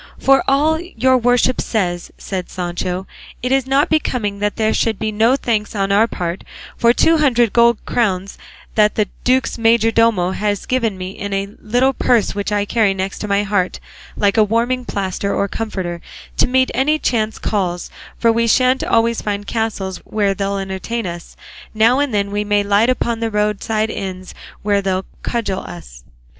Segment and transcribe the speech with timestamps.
[0.17, 3.05] "For all your worship says," said Sancho,
[3.43, 6.43] "it is not becoming that there should be no thanks on our part
[6.75, 8.39] for two hundred gold crowns
[8.73, 13.27] that the duke's majordomo has given me in a little purse which I carry next
[13.27, 13.79] my heart,
[14.17, 16.01] like a warming plaster or comforter,
[16.37, 21.37] to meet any chance calls; for we shan't always find castles where they'll entertain us;
[21.75, 24.33] now and then we may light upon roadside inns
[24.63, 26.03] where they'll cudgel us."